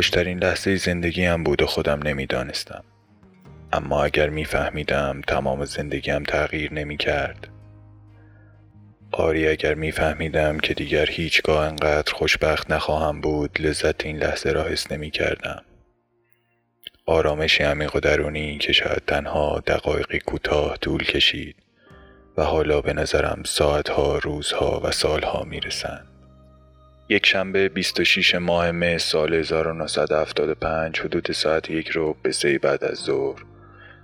[0.00, 2.84] خوشترین لحظه زندگی هم بود و خودم نمی‌دانستم.
[3.72, 7.48] اما اگر میفهمیدم تمام زندگیم تغییر نمی کرد
[9.12, 14.92] آری اگر میفهمیدم که دیگر هیچگاه انقدر خوشبخت نخواهم بود لذت این لحظه را حس
[14.92, 15.62] نمی کردم
[17.06, 21.56] آرامش عمیق و درونی که شاید تنها دقایقی کوتاه طول کشید
[22.36, 26.19] و حالا به نظرم ساعتها روزها و سالها می‌رسند.
[27.12, 32.98] یک شنبه 26 ماه مه سال 1975 حدود ساعت یک رو به سه بعد از
[32.98, 33.44] ظهر.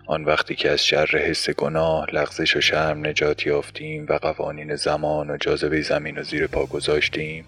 [0.07, 5.31] آن وقتی که از شر حس گناه لغزش و شرم نجات یافتیم و قوانین زمان
[5.31, 7.45] و جاذبه زمین و زیر پا گذاشتیم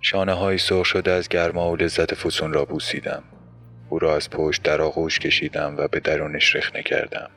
[0.00, 3.22] شانه های سرخ شده از گرما و لذت فسون را بوسیدم.
[3.88, 7.30] او را از پشت در آغوش کشیدم و به درونش رخنه کردم.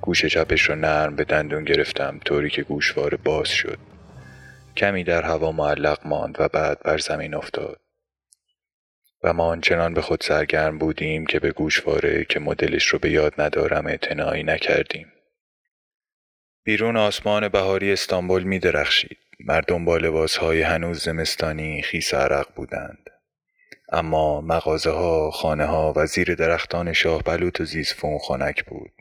[0.00, 3.89] گوش چپش را نرم به دندون گرفتم طوری که گوشواره باز شد.
[4.80, 7.80] کمی در هوا معلق ماند و بعد بر زمین افتاد
[9.22, 13.40] و ما آنچنان به خود سرگرم بودیم که به گوشواره که مدلش رو به یاد
[13.40, 15.12] ندارم اعتنایی نکردیم
[16.64, 19.18] بیرون آسمان بهاری استانبول می درخشید.
[19.44, 23.10] مردم با لباسهای هنوز زمستانی خیس عرق بودند.
[23.92, 28.92] اما مغازه ها، خانه ها و زیر درختان شاه بلوط و زیزفون خنک بود.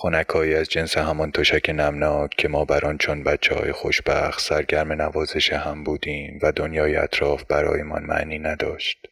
[0.00, 4.92] خونکایی از جنس همان تشک نمناک که ما بر آن چون بچه های خوشبخت سرگرم
[4.92, 9.06] نوازش هم بودیم و دنیای اطراف برایمان معنی نداشت.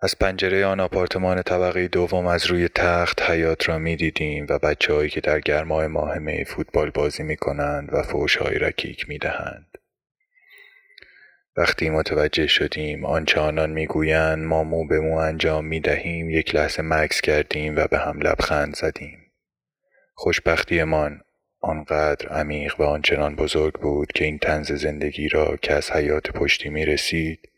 [0.00, 5.10] از پنجره آن آپارتمان طبقه دوم از روی تخت حیات را می دیدیم و بچههایی
[5.10, 9.71] که در گرمای ماه می فوتبال بازی می کنند و فوش های رکیک می دهند.
[11.56, 16.82] وقتی متوجه شدیم آنچه آنان می‌گویند ما مو به مو انجام می دهیم یک لحظه
[16.82, 19.18] مکس کردیم و به هم لبخند زدیم.
[20.14, 21.20] خوشبختیمان
[21.60, 26.68] آنقدر عمیق و آنچنان بزرگ بود که این تنز زندگی را که از حیات پشتی
[26.68, 27.48] می رسید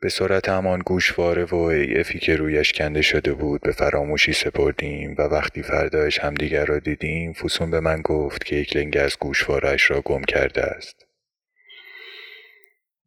[0.00, 5.22] به سرعت همان گوشواره و ایفی که رویش کنده شده بود به فراموشی سپردیم و
[5.22, 10.00] وقتی فردایش همدیگر را دیدیم فسون به من گفت که یک لنگ از گوشوارش را
[10.00, 11.01] گم کرده است.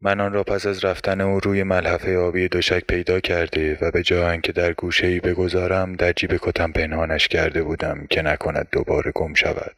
[0.05, 4.03] من آن را پس از رفتن او روی ملحفه آبی دوشک پیدا کرده و به
[4.03, 9.11] جای که در گوشه ای بگذارم در جیب کتم پنهانش کرده بودم که نکند دوباره
[9.11, 9.75] گم شود.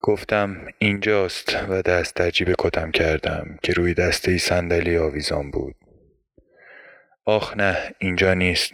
[0.00, 5.74] گفتم اینجاست و دست در جیب کتم کردم که روی دسته صندلی آویزان بود.
[7.24, 8.72] آخ نه اینجا نیست.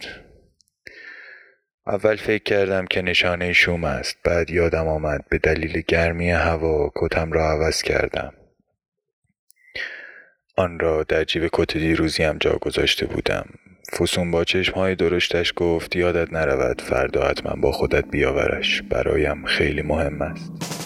[1.87, 4.17] اول فکر کردم که نشانه شوم است.
[4.23, 8.36] بعد یادم آمد به دلیل گرمی هوا کتم را عوض کردم.
[10.59, 13.45] آن را در جیب کت دیروزی هم جا گذاشته بودم.
[13.97, 14.45] فسون با
[14.75, 18.81] های درشتش گفت یادت نرود فردا حتما با خودت بیاورش.
[18.81, 20.76] برایم خیلی مهم است.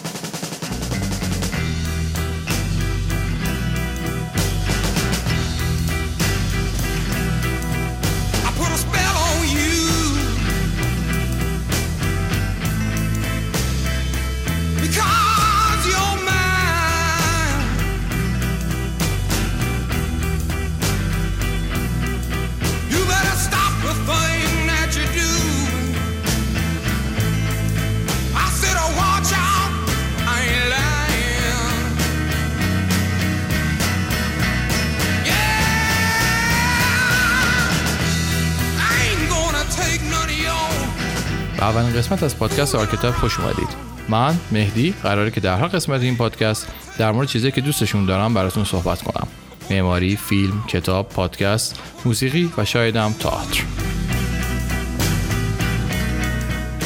[41.62, 43.68] اولین قسمت از پادکست آرکتایپ خوش اومدید.
[44.08, 46.68] من مهدی قراره که در هر قسمت این پادکست
[46.98, 49.26] در مورد چیزی که دوستشون دارم براتون صحبت کنم.
[49.70, 53.62] معماری، فیلم، کتاب، پادکست، موسیقی و شایدم تئاتر.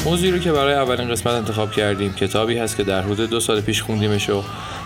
[0.05, 3.61] موضوعی رو که برای اولین قسمت انتخاب کردیم کتابی هست که در حدود دو سال
[3.61, 4.43] پیش خوندیمش و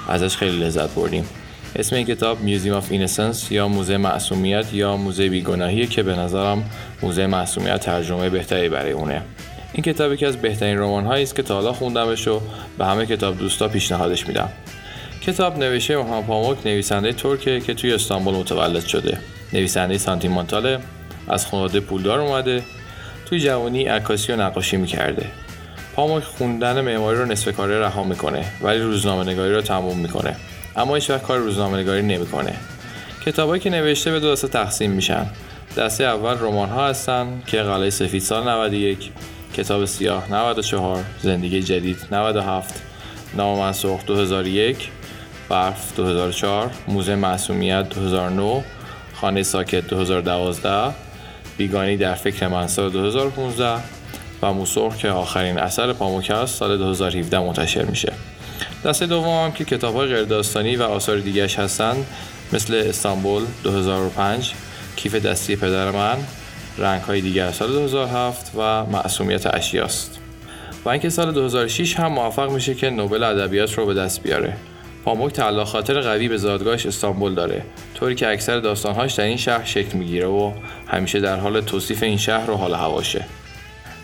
[0.10, 1.26] ازش خیلی لذت بردیم.
[1.76, 6.64] اسم این کتاب Museum of Innocence یا موزه معصومیت یا موزه بیگناهی که به نظرم
[7.02, 9.22] موزه معصومیت ترجمه بهتری برای اونه.
[9.74, 12.42] این کتاب یکی از بهترین رمان هایی است که تا حالا خوندمش و
[12.78, 14.50] به همه کتاب دوستا پیشنهادش میدم.
[15.22, 19.18] کتاب نوشته محمد پاموک نویسنده ترکه که توی استانبول متولد شده.
[19.54, 20.80] نویسنده سانتیمانتاله
[21.28, 22.64] از خانواده پولدار اومده.
[23.26, 25.26] توی جوانی عکاسی و نقاشی می‌کرده.
[25.96, 30.36] پاموک خوندن معماری رو نصف کاره رها می‌کنه ولی روزنامه نگاری رو تموم می‌کنه.
[30.76, 32.54] اما هیچ وقت کار روزنامه نگاری نمی‌کنه.
[33.26, 35.26] کتابایی که نوشته به دو دسته تقسیم میشن.
[35.78, 39.12] دسته اول رمان ها هستن که قلعه سفید سال 91
[39.54, 42.82] کتاب سیاه 94 زندگی جدید 97
[43.36, 44.90] نام منسوخ 2001
[45.50, 48.64] برف 2004 موزه معصومیت 2009
[49.14, 50.94] خانه ساکت 2012
[51.58, 53.82] بیگانی در فکر من سال 2015
[54.42, 58.14] و موسرخ که آخرین اثر پاموک است سال 2017 منتشر میشه.
[58.86, 62.06] دسته دوم هم که کتاب های غیر و آثار دیگرش هستند
[62.54, 64.54] مثل استانبول 2005
[64.96, 66.18] کیف دستی پدر من
[66.78, 70.20] رنگ های دیگر سال 2007 و معصومیت اشیاست.
[70.86, 74.54] و اینکه سال 2006 هم موفق میشه که نوبل ادبیات رو به دست بیاره.
[75.06, 77.62] پاموک تعلق خاطر قوی به زادگاهش استانبول داره
[77.96, 80.52] طوری که اکثر داستانهاش در این شهر شکل می‌گیره و
[80.88, 83.26] همیشه در حال توصیف این شهر و حال هواشه.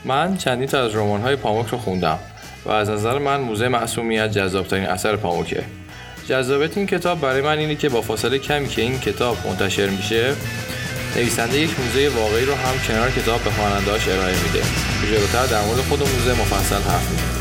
[0.06, 2.20] من چندین تا از رمان‌های پاموک رو خوندم
[2.66, 5.64] و از نظر من موزه معصومیت جذابترین اثر پاموکه.
[6.30, 10.34] جذابیت این کتاب برای من اینه که با فاصله کمی که این کتاب منتشر میشه
[11.18, 14.66] نویسنده یک موزه واقعی رو هم کنار کتاب به خواننده‌اش ارائه میده.
[15.12, 17.37] جلوتر در مورد خود موزه مفصل حرف می‌زنه.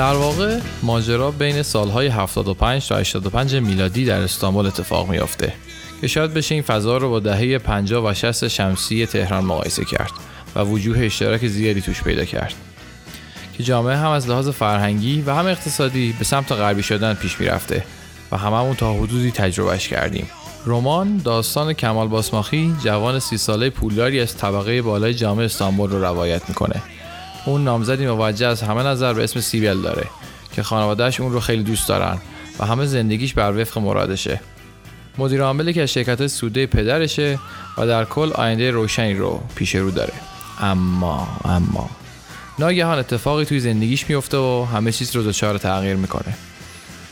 [0.00, 5.52] در واقع ماجرا بین سالهای 75 تا 85 میلادی در استانبول اتفاق میافته
[6.00, 10.10] که شاید بشه این فضا رو با دهه 50 و 60 شمسی تهران مقایسه کرد
[10.56, 12.54] و وجوه اشتراک زیادی توش پیدا کرد
[13.56, 17.84] که جامعه هم از لحاظ فرهنگی و هم اقتصادی به سمت غربی شدن پیش می‌رفته
[18.32, 20.26] و هممون تا حدودی تجربهش کردیم.
[20.66, 26.48] رمان داستان کمال باسماخی جوان سی ساله پولداری از طبقه بالای جامعه استانبول رو روایت
[26.48, 26.82] می‌کنه.
[27.44, 30.06] اون نامزدی موجه از همه نظر به اسم سیبل داره
[30.52, 32.18] که خانوادهش اون رو خیلی دوست دارن
[32.58, 34.40] و همه زندگیش بر وفق مرادشه.
[35.18, 37.38] مدیر عاملی که از شرکت سوده پدرشه
[37.78, 40.12] و در کل آینده روشنی رو پیش رو داره.
[40.60, 41.90] اما اما.
[42.58, 46.34] ناگهان اتفاقی توی زندگیش میفته و همه چیز رو دچار تغییر می‌کنه.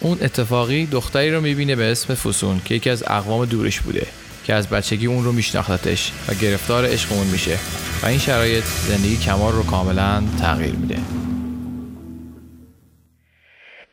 [0.00, 4.06] اون اتفاقی دختری رو می‌بینه به اسم فسون که یکی از اقوام دورش بوده.
[4.48, 7.58] که از بچگی اون رو میشناختش و گرفتار عشق اون میشه.
[8.02, 10.98] و این شرایط زندگی کمال رو کاملا تغییر میده.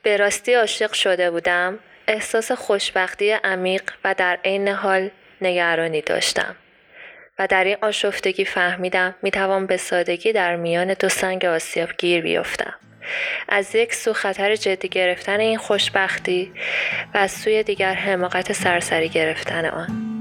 [0.03, 5.09] به راستی عاشق شده بودم احساس خوشبختی عمیق و در عین حال
[5.41, 6.55] نگرانی داشتم.
[7.39, 12.73] و در این آشفتگی فهمیدم می‌توان به سادگی در میان دو سنگ آسیاب گیر بیفتم.
[13.49, 16.51] از یک سو خطر جدی گرفتن این خوشبختی
[17.13, 20.14] و از سوی دیگر حماقت سرسری گرفتن آن.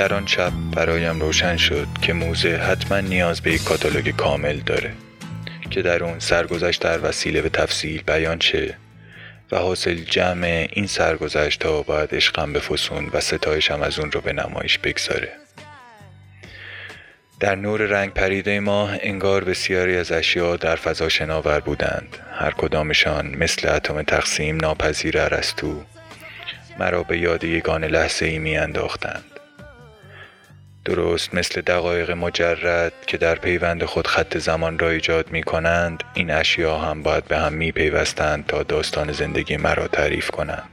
[0.00, 4.92] در آن شب برایم روشن شد که موزه حتما نیاز به یک کاتالوگ کامل داره
[5.70, 8.74] که در اون سرگذشت در وسیله به تفصیل بیان شه
[9.52, 14.20] و حاصل جمع این سرگذشت ها باید عشقم به فسون و ستایشم از اون رو
[14.20, 15.32] به نمایش بگذاره.
[17.40, 22.16] در نور رنگ پریده ماه انگار بسیاری از اشیا در فضا شناور بودند.
[22.32, 25.82] هر کدامشان مثل اتم تقسیم ناپذیر ارسطو
[26.78, 29.29] مرا به یاد یگان لحظه ای می انداختند
[30.84, 36.30] درست مثل دقایق مجرد که در پیوند خود خط زمان را ایجاد می کنند این
[36.30, 40.70] اشیا هم باید به هم می پیوستند تا داستان زندگی مرا تعریف کنند.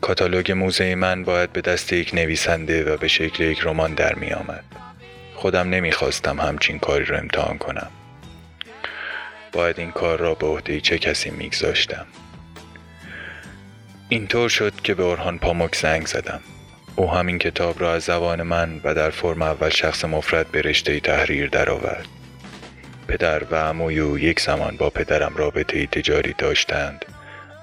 [0.00, 4.32] کاتالوگ موزه من باید به دست یک نویسنده و به شکل یک رمان در می
[4.32, 4.64] آمد.
[5.34, 7.90] خودم نمی‌خواستم همچین کاری را امتحان کنم.
[9.52, 12.06] باید این کار را به عهده چه کسی میگذاشتم.
[14.08, 16.40] اینطور شد که به اورهان پاموک زنگ زدم.
[16.96, 21.00] او همین کتاب را از زبان من و در فرم اول شخص مفرد به رشته
[21.00, 22.06] تحریر درآورد.
[23.08, 27.04] پدر و عموی او یک زمان با پدرم رابطه تجاری داشتند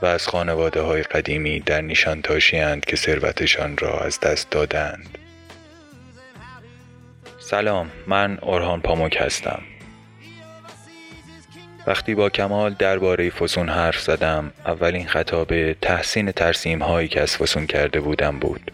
[0.02, 5.18] و از خانواده های قدیمی در نیشان تاشیند که ثروتشان را از دست دادند.
[7.40, 9.62] سلام من اورهان پاموک هستم
[11.88, 17.66] وقتی با کمال درباره فسون حرف زدم اولین خطاب تحسین ترسیم هایی که از فسون
[17.66, 18.72] کرده بودم بود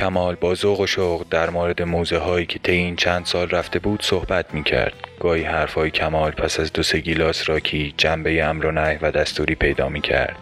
[0.00, 3.78] کمال با ذوق و شوق در مورد موزه هایی که طی این چند سال رفته
[3.78, 4.94] بود صحبت می کرد.
[5.20, 9.54] گاهی حرفهای کمال پس از دو سه گیلاس راکی جنبه امر و نه و دستوری
[9.54, 10.36] پیدا می کرد.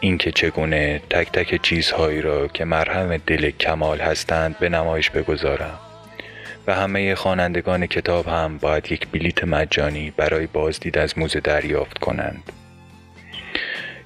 [0.00, 5.78] اینکه چگونه تک تک چیزهایی را که مرهم دل کمال هستند به نمایش بگذارم
[6.66, 12.52] و همه خوانندگان کتاب هم باید یک بلیت مجانی برای بازدید از موزه دریافت کنند.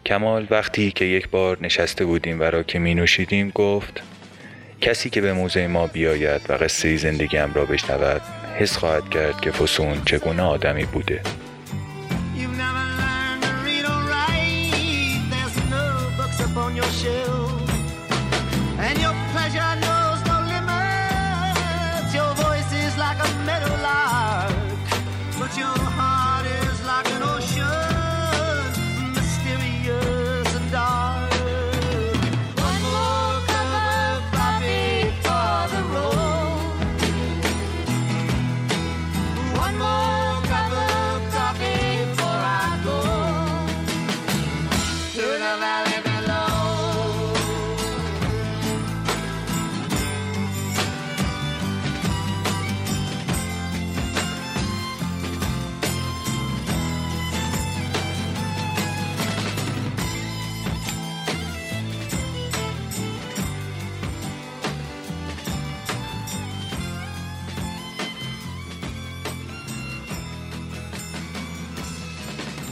[0.07, 4.03] کمال وقتی که یک بار نشسته بودیم و را که می نوشیدیم گفت
[4.85, 8.23] کسی که به موزه ما بیاید و قصه زندگیم را بشنود
[8.59, 11.21] حس خواهد کرد که فسون چگونه آدمی بوده.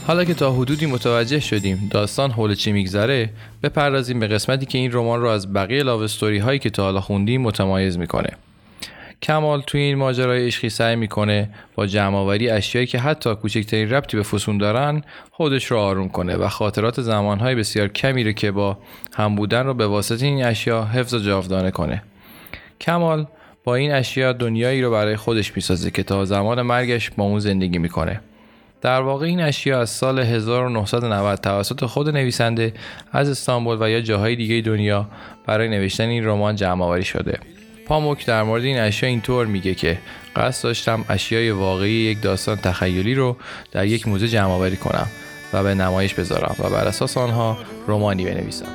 [0.07, 3.29] حالا که تا حدودی متوجه شدیم داستان حول چی میگذره
[3.63, 7.41] بپردازیم به قسمتی که این رمان رو از بقیه لاوستوری هایی که تا حالا خوندیم
[7.41, 8.29] متمایز می‌کنه.
[9.21, 14.23] کمال توی این ماجرای عشقی سعی می‌کنه با جمعآوری اشیایی که حتی کوچکترین ربطی به
[14.23, 18.77] فسون دارن خودش رو آروم کنه و خاطرات زمانهای بسیار کمی رو که با
[19.13, 22.03] هم بودن رو به واسطه این اشیا حفظ و جاودانه کنه.
[22.81, 23.27] کمال
[23.63, 27.77] با این اشیا دنیایی رو برای خودش می‌سازه که تا زمان مرگش با اون زندگی
[27.77, 28.21] می‌کنه.
[28.83, 32.73] در واقع این اشیا از سال 1990 توسط خود نویسنده
[33.11, 35.07] از استانبول و یا جاهای دیگه دنیا
[35.45, 37.39] برای نوشتن این رمان جمع آوری شده.
[37.87, 39.97] پاموک در مورد این اشیا اینطور میگه که
[40.35, 43.37] قصد داشتم اشیای واقعی یک داستان تخیلی رو
[43.71, 45.07] در یک موزه جمع آوری کنم
[45.53, 48.65] و به نمایش بذارم و بر اساس آنها رمانی بنویسم.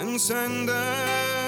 [0.00, 1.39] Ben senden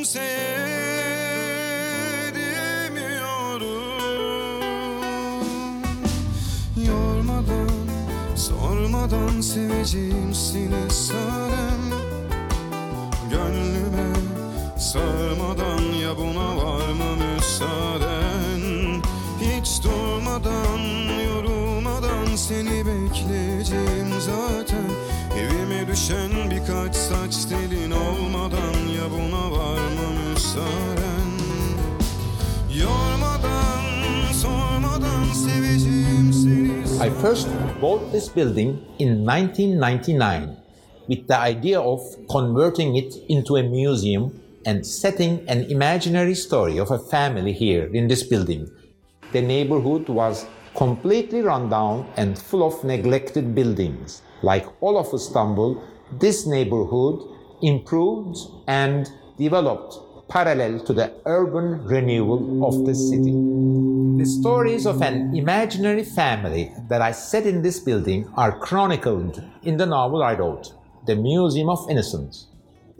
[0.00, 0.70] kimseye
[6.86, 7.70] Yormadan,
[8.36, 11.82] sormadan seveceğim seni sarem
[13.30, 14.12] Gönlüme
[14.78, 18.60] sarmadan ya buna var mı müsaaden?
[19.40, 20.80] Hiç durmadan,
[21.28, 24.90] yorulmadan seni bekleyeceğim zaten.
[25.38, 28.19] Evime düşen birkaç saç telin buna
[30.50, 31.30] müsaaren
[32.80, 33.84] Yormadan,
[34.42, 37.48] sormadan seveceğim seni I first
[37.82, 40.56] bought this building in 1999
[41.08, 42.00] with the idea of
[42.32, 44.32] converting it into a museum
[44.66, 48.68] and setting an imaginary story of a family here in this building.
[49.32, 54.22] The neighborhood was completely run down and full of neglected buildings.
[54.42, 55.82] Like all of Istanbul,
[56.20, 57.20] this neighborhood
[57.62, 59.06] improved and
[59.38, 63.32] developed parallel to the urban renewal of the city.
[64.20, 69.76] The stories of an imaginary family that I set in this building are chronicled in
[69.76, 70.72] the novel I wrote,
[71.06, 72.46] The Museum of Innocence,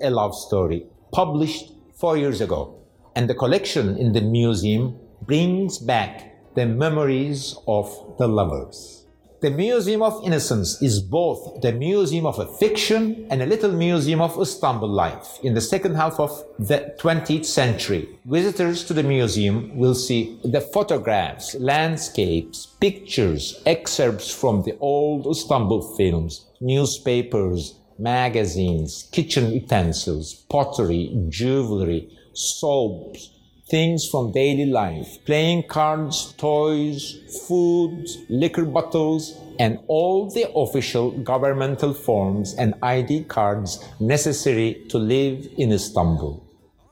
[0.03, 2.75] a love story published four years ago.
[3.15, 9.00] And the collection in the museum brings back the memories of the lovers.
[9.41, 14.21] The Museum of Innocence is both the museum of a fiction and a little museum
[14.21, 18.07] of Istanbul life in the second half of the 20th century.
[18.27, 25.97] Visitors to the museum will see the photographs, landscapes, pictures, excerpts from the old Istanbul
[25.97, 33.31] films, newspapers, magazines, kitchen utensils, pottery, jewelry, soaps,
[33.71, 41.95] things from daily life playing cards, toys, food, liquor bottles, and all the official governmental
[41.95, 46.43] forms and ID cards necessary to live in Istanbul.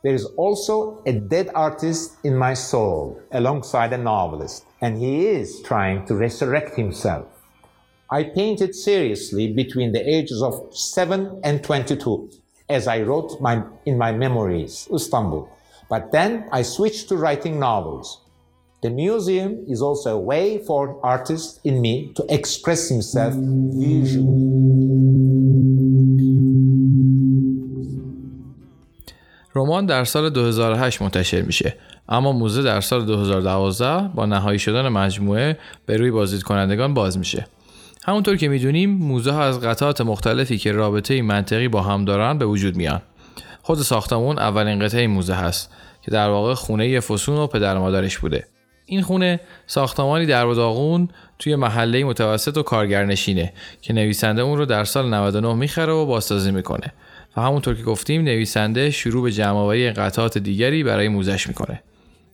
[0.04, 5.60] There is also a dead artist in my soul alongside a novelist, and he is
[5.62, 7.26] trying to resurrect himself.
[8.08, 12.30] I painted seriously between the ages of 7 and 22
[12.68, 15.50] as I wrote my, in my memories, Istanbul.
[15.90, 18.20] But then I switched to writing novels.
[18.82, 24.58] The museum is also a way for artist in me to express himself visually.
[29.54, 31.74] رمان در سال 2008 منتشر میشه
[32.08, 37.46] اما موزه در سال 2012 با نهایی شدن مجموعه به روی بازدید کنندگان باز میشه
[38.04, 42.46] همونطور که می‌دونیم موزه ها از قطعات مختلفی که رابطه منطقی با هم دارن به
[42.46, 43.02] وجود میان
[43.68, 45.70] خود ساختمون اولین قطعه موزه هست
[46.02, 48.46] که در واقع خونه فسون و پدر مادرش بوده.
[48.86, 51.08] این خونه ساختمانی در و داغون
[51.38, 56.50] توی محله متوسط و کارگرنشینه که نویسنده اون رو در سال 99 می‌خره و بازسازی
[56.50, 56.92] می‌کنه.
[57.36, 61.82] و همونطور که گفتیم نویسنده شروع به جمعآوری قطعات دیگری برای موزش می‌کنه.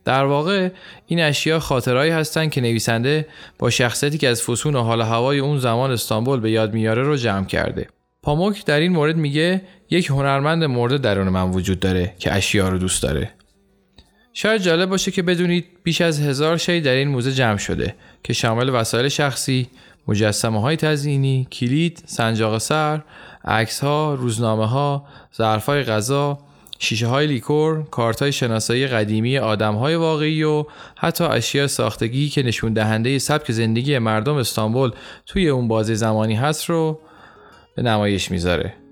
[0.04, 0.68] در واقع
[1.06, 3.26] این اشیا خاطرهایی هستند که نویسنده
[3.58, 7.16] با شخصیتی که از فسون و حال هوای اون زمان استانبول به یاد میاره رو
[7.16, 7.86] جمع کرده.
[8.24, 12.78] پاموک در این مورد میگه یک هنرمند مرده درون من وجود داره که اشیا رو
[12.78, 13.30] دوست داره.
[14.32, 18.32] شاید جالب باشه که بدونید بیش از هزار شی در این موزه جمع شده که
[18.32, 19.68] شامل وسایل شخصی،
[20.08, 23.02] مجسمه های تزیینی، کلید، سنجاق سر،
[23.44, 26.38] عکس ها، روزنامه ها، ظرف های غذا،
[26.78, 30.64] شیشه های لیکور، کارت های شناسایی قدیمی آدم های واقعی و
[30.96, 34.90] حتی اشیاء ساختگی که نشون دهنده سبک زندگی مردم استانبول
[35.26, 37.00] توی اون بازه زمانی هست رو
[37.74, 38.83] به نمایش می‌ذاره.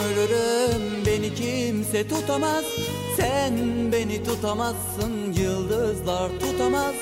[0.00, 2.64] Ölürüm beni kimse tutamaz.
[3.16, 3.54] Sen
[3.92, 6.94] beni tutamazsın yıldızlar tutamaz.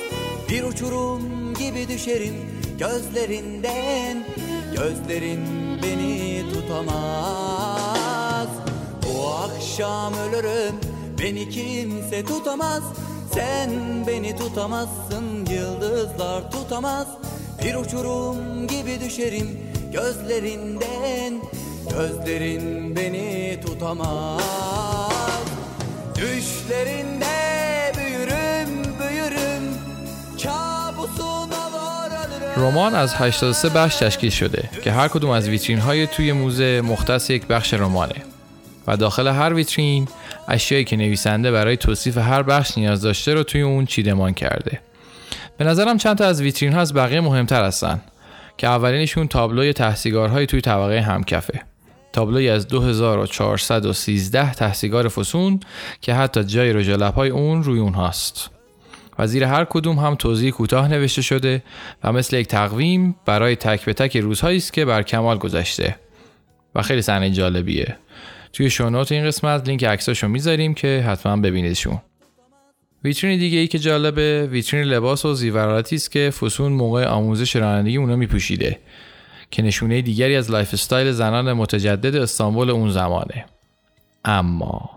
[0.48, 2.34] Bir uçurum gibi düşerim
[2.78, 4.26] gözlerinden.
[4.76, 5.40] Gözlerin
[5.82, 8.48] beni tutamaz.
[9.02, 10.74] Bu akşam ölürüm
[11.18, 12.82] beni kimse tutamaz.
[13.34, 13.70] Sen
[14.06, 17.06] beni tutamazsın yıldızlar tutamaz.
[17.64, 19.60] Bir uçurum gibi düşerim
[19.92, 21.41] gözlerinden
[21.90, 24.42] Gözlerin beni tutamaz.
[26.14, 29.64] Düşlerinde büyürüm büyürüm.
[30.42, 31.52] Kabusun
[32.56, 37.30] رمان از 83 بخش تشکیل شده که هر کدوم از ویترین های توی موزه مختص
[37.30, 38.14] یک بخش رمانه
[38.86, 40.08] و داخل هر ویترین
[40.48, 44.80] اشیایی که نویسنده برای توصیف هر بخش نیاز داشته رو توی اون چیدمان کرده
[45.58, 48.00] به نظرم چند تا از ویترین ها از بقیه مهمتر هستن
[48.58, 51.71] که اولینشون تابلوی تحصیلگارهای توی طبقه همکفه
[52.12, 55.60] تابلوی از 2413 تحصیلگار فسون
[56.00, 58.50] که حتی جای رژ های اون روی اونهاست
[59.18, 61.62] و زیر هر کدوم هم توضیح کوتاه نوشته شده
[62.04, 65.96] و مثل یک تقویم برای تک به تک روزهایی است که بر کمال گذشته.
[66.74, 67.96] و خیلی صحنه جالبیه.
[68.52, 71.98] توی شونوت این قسمت لینک عکساشو می‌ذاریم که حتما ببینیدشون.
[73.04, 77.96] ویترین دیگه ای که جالبه ویترین لباس و زیورالاتی است که فسون موقع آموزش رانندگی
[77.96, 78.78] اونا میپوشیده.
[79.52, 83.44] که نشونه دیگری از lifestyle زنان متجدد استانبول اون زمانه.
[84.24, 84.90] اما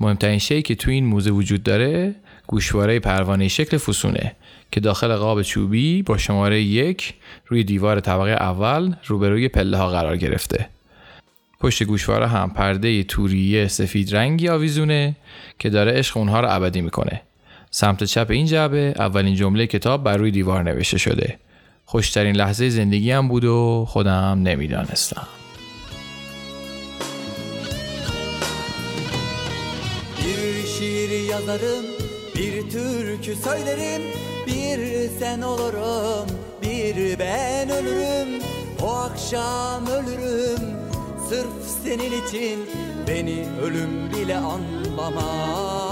[0.00, 2.14] مهمترین شی که تو این موزه وجود داره
[2.46, 4.32] گوشواره پروانه شکل فسونه
[4.70, 7.14] که داخل قاب چوبی با شماره یک
[7.46, 10.68] روی دیوار طبقه اول روبروی پله ها قرار گرفته.
[11.60, 15.16] پشت گوشواره هم پرده توری سفید رنگی آویزونه
[15.58, 17.20] که داره عشق اونها رو ابدی می‌کنه.
[17.70, 21.38] سمت چپ این جعبه اولین جمله کتاب بر روی دیوار نوشته شده.
[21.91, 25.27] خوشترین لحظه زندگیم بود و خودم nemidanestم
[30.17, 31.85] Bir şiir yazarım,
[32.35, 34.01] bir türkü söylerim
[34.47, 36.27] Bir sen olurum,
[36.61, 38.41] bir ben ölürüm
[38.81, 40.61] O akşam ölürüm,
[41.29, 41.47] sırf
[41.83, 42.59] senin için
[43.07, 45.87] Beni ölüm bile anlamaz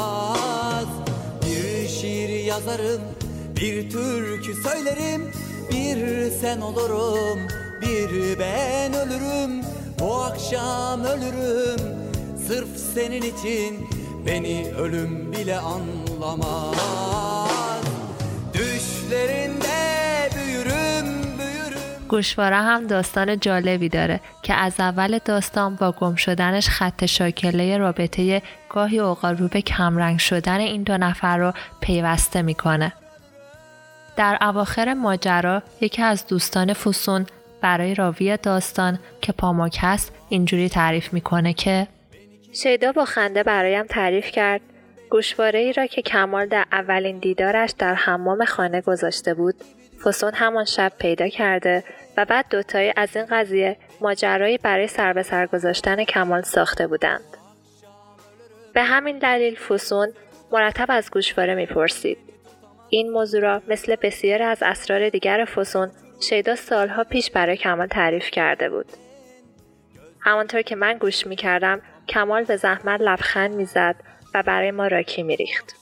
[1.46, 3.02] Bir şiir yazarım,
[3.56, 5.32] bir türkü söylerim
[5.91, 7.49] Bir sen olurum,
[7.83, 9.65] bir ben ölürüm.
[9.99, 11.81] Bu akşam ölürüm,
[12.47, 13.89] sırf senin için
[14.27, 16.77] Beni ölüm bile anlamaz.
[18.55, 21.11] Düşlerinde büyürüm
[22.09, 28.43] گوشواره هم داستان جالبی داره که از اول داستان با گم شدنش خط شاکله رابطه
[28.69, 32.93] گاهی اوقات رو به کمرنگ شدن این دو نفر رو پیوسته می‌کنه.
[34.21, 37.27] در اواخر ماجرا یکی از دوستان فسون
[37.61, 41.87] برای راوی داستان که پاماک هست اینجوری تعریف می‌کنه که
[42.53, 44.61] شیدا با خنده برایم تعریف کرد
[45.11, 49.55] گوشواره ای را که کمال در اولین دیدارش در حمام خانه گذاشته بود
[50.05, 51.85] فسون همان شب پیدا کرده
[52.17, 57.37] و بعد دوتایی از این قضیه ماجرایی برای سر به سر گذاشتن کمال ساخته بودند
[58.75, 60.13] به همین دلیل فوسون
[60.53, 62.30] مرتب از گوشواره می‌پرسید.
[62.91, 68.31] این موضوع را مثل بسیاری از اسرار دیگر فوسون شیدا سالها پیش برای کمال تعریف
[68.31, 68.87] کرده بود.
[70.21, 73.97] همانطور که من گوش می‌کردم کمال به زحمت لبخند می‌زد
[74.35, 75.75] و برای ما راکی میریخت.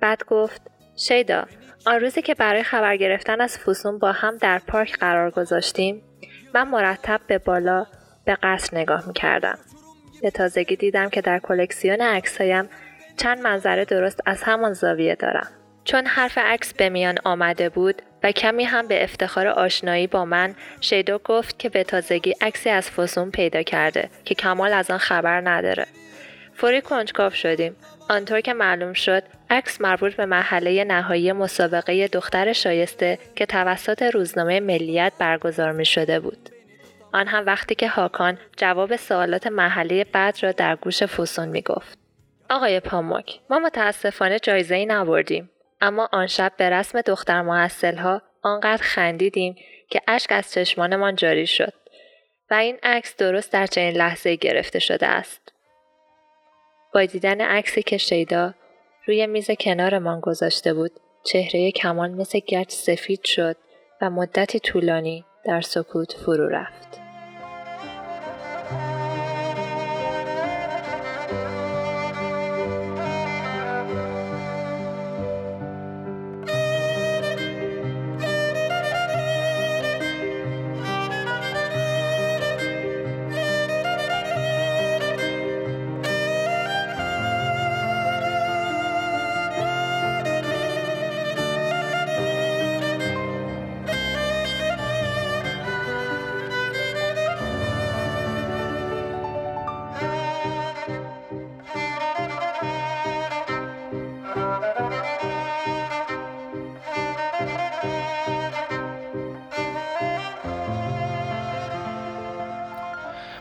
[0.00, 0.62] بعد گفت
[0.96, 1.44] شیدا
[1.86, 6.02] آن روزی که برای خبر گرفتن از فوسون با هم در پارک قرار گذاشتیم
[6.54, 7.86] من مرتب به بالا
[8.24, 9.58] به قصر نگاه می‌کردم.
[10.22, 12.68] به تازگی دیدم که در کلکسیون عکسهایم
[13.16, 15.57] چند منظره درست از همان زاویه دارم.
[15.88, 20.54] چون حرف عکس به میان آمده بود و کمی هم به افتخار آشنایی با من
[20.80, 25.48] شیدو گفت که به تازگی عکسی از فسون پیدا کرده که کمال از آن خبر
[25.48, 25.86] نداره.
[26.54, 27.76] فوری کنجکاو شدیم.
[28.08, 34.60] آنطور که معلوم شد عکس مربوط به محله نهایی مسابقه دختر شایسته که توسط روزنامه
[34.60, 36.48] ملیت برگزار می شده بود.
[37.12, 41.98] آن هم وقتی که هاکان جواب سوالات محله بعد را در گوش فوسون می گفت.
[42.50, 48.22] آقای پاموک ما متاسفانه جایزه ای نبردیم اما آن شب به رسم دختر محصل ها
[48.42, 49.56] آنقدر خندیدیم
[49.90, 51.72] که اشک از چشمانمان جاری شد
[52.50, 55.52] و این عکس درست در چنین لحظه گرفته شده است.
[56.94, 58.54] با دیدن عکسی که شیدا
[59.06, 60.92] روی میز کنارمان گذاشته بود
[61.24, 63.56] چهره کمال مثل گچ سفید شد
[64.02, 67.07] و مدتی طولانی در سکوت فرو رفت.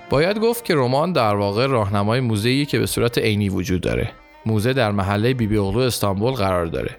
[0.09, 4.11] باید گفت که رمان در واقع راهنمای موزه‌ای که به صورت عینی وجود داره.
[4.45, 6.95] موزه در محله بیبی اغلو استانبول قرار داره.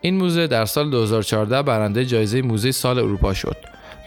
[0.00, 3.56] این موزه در سال 2014 برنده جایزه موزه سال اروپا شد.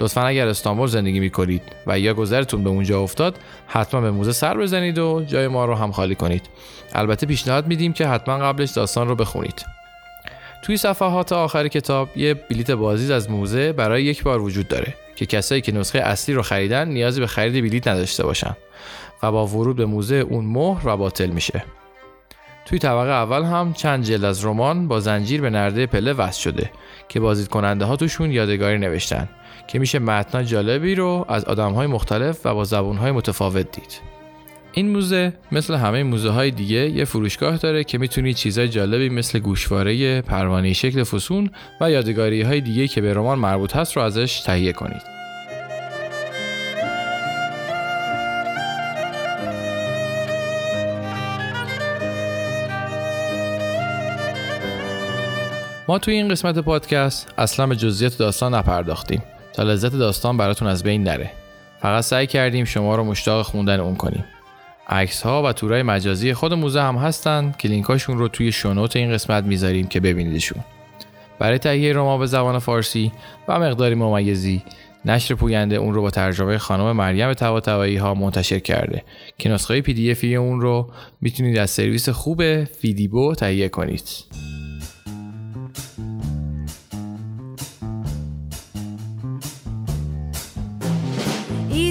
[0.01, 4.57] لطفا اگر استانبول زندگی می‌کنید و یا گذرتون به اونجا افتاد حتما به موزه سر
[4.57, 6.49] بزنید و جای ما رو هم خالی کنید
[6.93, 9.65] البته پیشنهاد میدیم که حتما قبلش داستان رو بخونید
[10.61, 15.25] توی صفحات آخر کتاب یه بلیت بازدید از موزه برای یک بار وجود داره که
[15.25, 18.55] کسایی که نسخه اصلی رو خریدن نیازی به خرید بلیت نداشته باشن
[19.23, 21.63] و با ورود به موزه اون مهر و باطل میشه.
[22.65, 26.71] توی طبقه اول هم چند جلد از رمان با زنجیر به نرده پله وصل شده
[27.09, 29.29] که بازدید کننده ها توشون یادگاری نوشتن
[29.67, 33.99] که میشه متنای جالبی رو از آدم های مختلف و با زبون های متفاوت دید.
[34.77, 39.39] این موزه مثل همه موزه های دیگه یه فروشگاه داره که می‌تونید چیزای جالبی مثل
[39.39, 41.49] گوشواره پروانه شکل فسون
[41.81, 45.01] و یادگاری های دیگه که به رمان مربوط هست رو ازش تهیه کنید.
[55.87, 60.83] ما توی این قسمت پادکست اصلا به جزئیات داستان نپرداختیم تا لذت داستان براتون از
[60.83, 61.31] بین نره.
[61.81, 64.25] فقط سعی کردیم شما رو مشتاق خوندن اون کنیم.
[64.87, 69.11] عکس ها و تورای مجازی خود موزه هم هستن که لینکاشون رو توی شونوت این
[69.11, 70.63] قسمت می‌ذاریم که ببینیدشون.
[71.39, 73.11] برای تهیه رما به زبان فارسی
[73.47, 74.63] و مقداری ممیزی
[75.05, 79.03] نشر پوینده اون رو با ترجمه خانم مریم طباطبایی ها منتشر کرده
[79.37, 84.03] که نسخه پی دی افی اون رو می‌تونید از سرویس خوب فیدیبو تهیه کنید.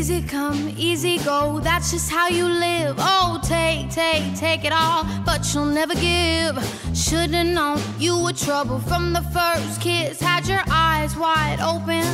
[0.04, 2.96] Easy come, easy go, that's just how you live.
[2.98, 6.58] Oh, take, take, take it all, but you'll never give.
[6.94, 10.20] Should've known you were trouble from the first kiss.
[10.20, 12.04] Had your eyes wide open,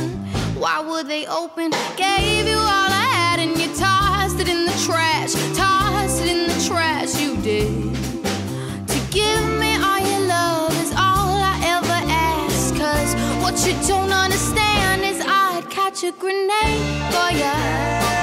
[0.57, 1.71] why were they open?
[1.97, 5.33] Gave you all I had and you tossed it in the trash.
[5.57, 8.00] Tossed it in the trash, you did.
[16.03, 18.20] A grenade for ya.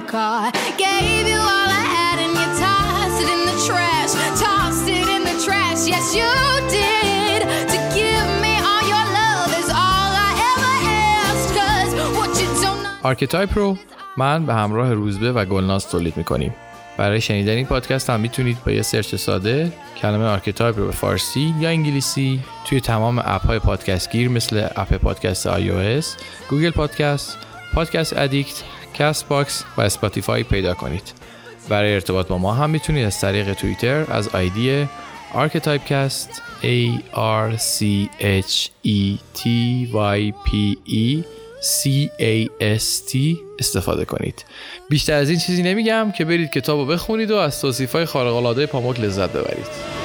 [0.00, 0.52] Car.
[0.86, 4.12] Gave you all I had and you tossed it in the trash.
[4.44, 6.30] Tossed it in the trash, yes, you
[6.78, 7.40] did.
[7.72, 10.72] To give me all your love is all I ever
[11.24, 11.50] asked.
[11.58, 13.02] Cause what you don't know.
[13.02, 13.76] آرکتایپ رو
[14.16, 16.54] من به همراه روزبه و گلناز تولید می‌کنیم
[16.96, 21.54] برای شنیدن این پادکست هم می‌تونید با یه سرچ ساده کلمه آرکتایپ رو به فارسی
[21.60, 26.06] یا انگلیسی توی تمام اپ های پادکست گیر مثل اپ پادکست iOS،
[26.50, 27.38] گوگل پادکست،
[27.74, 28.62] Podcast Addict،
[28.94, 31.12] Castbox و اسپاتیفای پیدا کنید.
[31.68, 34.88] برای ارتباط با ما هم می‌تونید از طریق توییتر از آیدی
[35.32, 39.42] Archetypecast A R C H E T
[39.92, 41.22] Y P E
[41.62, 43.16] C A S T
[43.58, 44.44] استفاده کنید
[44.88, 48.34] بیشتر از این چیزی نمیگم که برید کتاب رو بخونید و از توصیف های خارق
[48.34, 49.99] العاده پاموک لذت ببرید